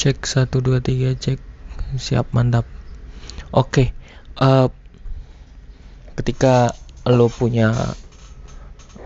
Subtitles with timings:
[0.00, 1.38] Cek 1 2 3 cek.
[2.00, 2.64] Siap mantap.
[3.52, 3.92] Oke.
[4.40, 4.72] Uh,
[6.16, 6.72] ketika
[7.04, 7.92] lo punya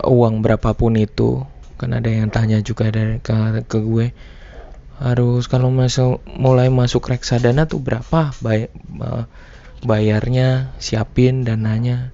[0.00, 1.44] uang berapapun itu,
[1.76, 4.16] kan ada yang tanya juga dari ke, ke gue
[4.98, 8.66] harus kalau masuk mulai masuk reksadana tuh berapa bay,
[8.98, 9.30] uh,
[9.86, 12.10] bayarnya siapin dananya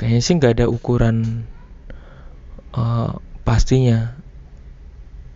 [0.00, 1.44] kayaknya sih nggak ada ukuran
[2.72, 4.16] uh, pastinya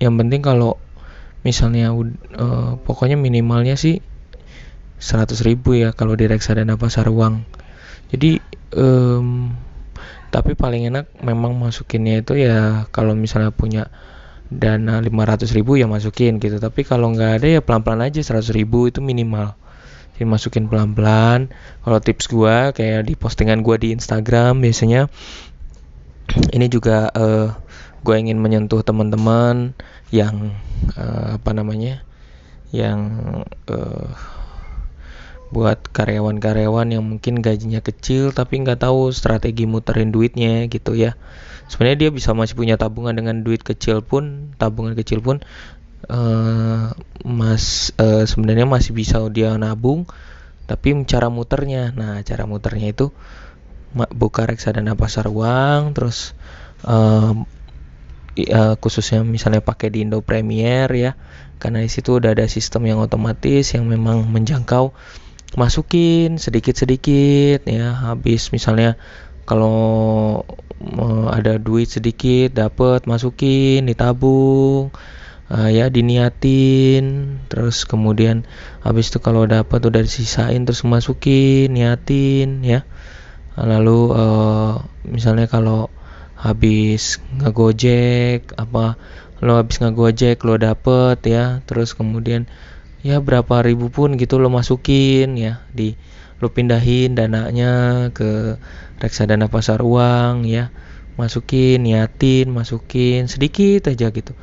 [0.00, 0.80] yang penting kalau
[1.42, 4.02] misalnya uh, pokoknya minimalnya sih
[5.02, 7.42] 100 ribu ya kalau di reksadana pasar uang.
[8.14, 8.38] Jadi
[8.78, 9.50] um,
[10.30, 13.90] tapi paling enak memang masukinnya itu ya kalau misalnya punya
[14.48, 16.62] dana 500 ribu ya masukin gitu.
[16.62, 19.58] Tapi kalau nggak ada ya pelan-pelan aja 100 ribu itu minimal.
[20.14, 21.50] Jadi masukin pelan-pelan.
[21.82, 25.10] Kalau tips gua kayak di postingan gua di Instagram biasanya
[26.54, 27.50] ini juga uh,
[28.02, 29.78] gue ingin menyentuh teman-teman
[30.10, 30.52] yang
[30.98, 32.02] uh, apa namanya
[32.74, 33.00] yang
[33.70, 34.10] uh,
[35.52, 41.14] buat karyawan-karyawan yang mungkin gajinya kecil tapi nggak tahu strategi muterin duitnya gitu ya.
[41.68, 45.44] Sebenarnya dia bisa masih punya tabungan dengan duit kecil pun tabungan kecil pun
[46.08, 50.08] uh, mas uh, sebenarnya masih bisa dia nabung
[50.64, 51.92] tapi cara muternya.
[51.92, 53.12] Nah cara muternya itu
[53.92, 56.32] buka reksadana pasar uang terus
[56.88, 57.36] uh,
[58.38, 61.12] uh, khususnya misalnya pakai di Indo Premier ya.
[61.62, 64.90] Karena di situ udah ada sistem yang otomatis yang memang menjangkau
[65.54, 67.94] masukin sedikit-sedikit ya.
[67.94, 68.98] Habis misalnya
[69.46, 70.42] kalau
[70.98, 74.90] uh, ada duit sedikit dapat masukin ditabung
[75.52, 77.38] uh, ya diniatin.
[77.46, 78.48] Terus kemudian
[78.82, 82.82] habis itu kalau dapat udah disisain terus masukin niatin ya.
[83.54, 85.92] Lalu uh, misalnya kalau
[86.42, 88.98] habis ngegojek apa
[89.38, 91.62] lo habis ngegojek lo dapet ya.
[91.66, 92.50] Terus kemudian
[93.06, 95.62] ya berapa ribu pun gitu lo masukin ya.
[95.70, 95.94] Di
[96.42, 98.58] lo pindahin dananya ke
[98.98, 100.74] reksadana pasar uang ya.
[101.14, 104.34] Masukin niatin masukin sedikit aja gitu.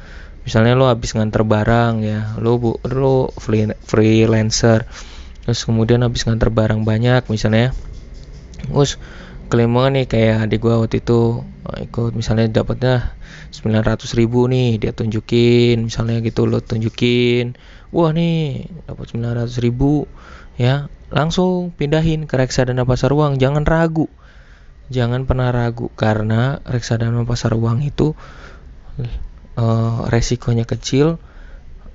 [0.48, 2.40] Misalnya lo habis nganter barang ya.
[2.40, 4.88] Lo bu lo free, freelancer.
[5.44, 7.76] Terus kemudian habis nganter barang banyak misalnya
[8.60, 9.00] terus
[9.50, 11.42] Kelimongan nih kayak adik gue waktu itu
[11.74, 13.18] eh, ikut misalnya dapatnya
[13.50, 17.58] 900 ribu nih dia tunjukin misalnya gitu lo tunjukin
[17.90, 20.06] wah nih dapat 900 ribu
[20.62, 24.06] ya langsung pindahin ke reksadana pasar uang jangan ragu
[24.94, 28.14] jangan pernah ragu karena reksadana pasar uang itu
[29.58, 31.18] uh, resikonya kecil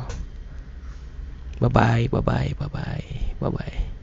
[1.58, 3.06] Bye bye, bye bye, bye bye,
[3.42, 3.95] bye bye.